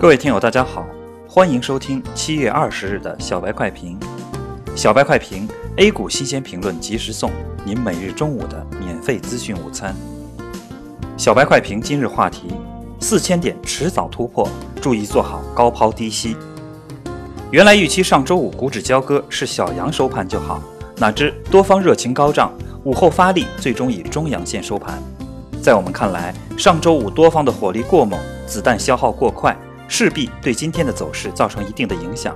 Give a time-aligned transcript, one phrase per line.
[0.00, 0.86] 各位听友，大家好，
[1.28, 4.00] 欢迎收听七月二十日的小白快评。
[4.74, 7.30] 小白快评，A 股新鲜评论及时送，
[7.66, 9.94] 您每日中午的免费资讯午餐。
[11.18, 12.48] 小白快评今日话题：
[12.98, 14.48] 四千点迟早突破，
[14.80, 16.34] 注意做好高抛低吸。
[17.50, 20.62] 原来预期上周五股指交割是小阳收盘就好，
[20.96, 22.50] 哪知多方热情高涨，
[22.84, 24.98] 午后发力，最终以中阳线收盘。
[25.62, 29.54] 在我们看来，上周五多方的火力过猛，子弹消耗过快。
[29.90, 32.34] 势必对今天的走势造成一定的影响。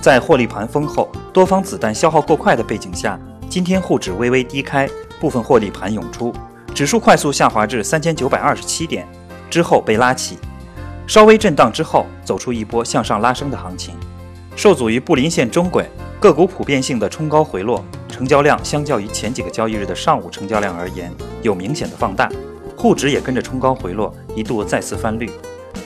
[0.00, 3.18] 在获利盘丰厚、多方子弹消耗过快的背景下，
[3.50, 4.88] 今天沪指微微低开，
[5.20, 6.32] 部分获利盘涌出，
[6.72, 9.04] 指数快速下滑至三千九百二十七点，
[9.50, 10.38] 之后被拉起，
[11.08, 13.96] 稍微震荡之后走出一波向上拉升的行情。
[14.54, 22.30] 受阻于布林线中轨，个股普遍性的冲高回落，成交量相较于前几个交易日的上午成交量而言有明显的放大，
[22.76, 25.28] 沪指也跟着冲高回落，一度再次翻绿。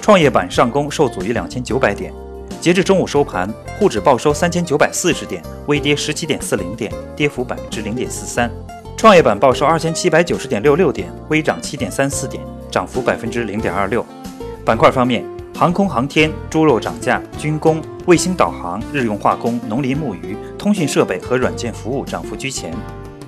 [0.01, 2.13] 创业板上攻受阻于两千九百点，
[2.61, 3.49] 截至中午收盘，
[3.79, 8.49] 沪指报收三千九百四十点，微跌十七点四零点，跌幅百分之零点四三；
[8.97, 14.05] 创业板报收二千七百九十点六六点，微涨七点三四点，涨幅百分之零点二六。
[14.65, 22.75] 板块方面，航空航天、猪肉涨价、军工、卫星导航、日用化工、农林牧渔、通讯设备和软件服务涨幅居前，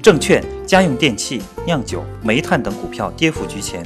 [0.03, 3.85] 证券、家用电器、酿酒、煤炭等股票跌幅居前。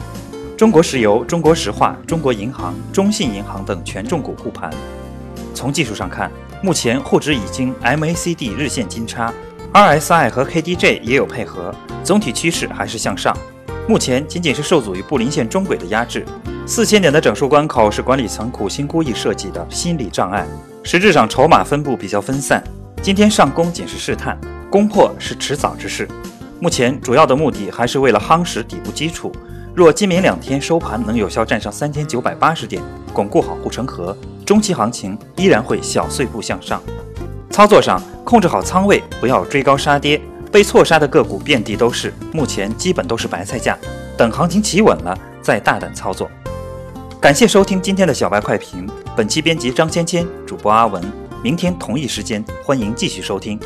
[0.56, 4.70] 中国石油、中国石化、中国银行、中信银行等权重股护盘。
[5.52, 6.32] 从技术上看，
[6.62, 9.30] 目前沪指已经 MACD 日线金叉
[9.74, 13.36] ，RSI 和 KDJ 也有配合，总体趋势还是向上。
[13.86, 16.24] 目前仅仅是受阻于布林线中轨的压制。
[16.66, 20.46] 四千点的整数关口是管理层苦心孤诣设计的心理障碍，
[20.82, 22.64] 实质上筹码分布比较分散。
[23.02, 26.08] 今天上攻仅是试探，攻破是迟早之事。
[26.58, 29.30] 目前主要的目的还是为了夯实底部基础。
[29.77, 32.82] 若今明两天收盘能有效站上三千九百八十点，
[33.12, 36.82] 巩固好护城河，中期行情依然会小碎步向上。
[37.50, 40.19] 操作上控制好仓位，不要追高杀跌。
[40.50, 43.76] 被错杀的个股遍地都是，目前基本都是白菜价。
[44.16, 46.31] 等行情企稳了再大胆操作。
[47.20, 51.04] 感谢收听今天的小白快评，本期编辑张芊芊，主播阿文。
[51.43, 53.60] 明天同一时间欢迎继续收听。